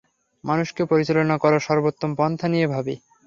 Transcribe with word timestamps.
মানুষকে 0.43 0.81
পরিচালনা 0.91 1.35
করার 1.37 1.65
সর্বোত্তম 1.67 2.11
পন্থা 2.19 2.47
নিয়ে 2.47 2.67
ভাবি। 2.67 2.95